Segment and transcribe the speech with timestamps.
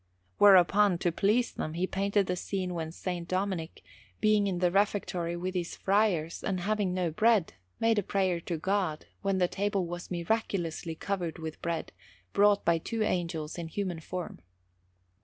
[0.39, 3.05] Whereupon, to please them, he painted the scene when S.
[3.27, 3.83] Dominic,
[4.19, 8.57] being in the refectory with his friars and having no bread, made a prayer to
[8.57, 11.91] God, when the table was miraculously covered with bread,
[12.33, 14.39] brought by two angels in human form.